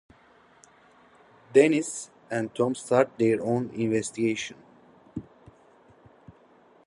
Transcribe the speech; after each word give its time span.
Dennis 1.53 2.09
and 2.31 2.55
Tom 2.55 2.73
start 2.73 3.19
their 3.19 3.39
own 3.39 3.69
investigation. 3.75 4.57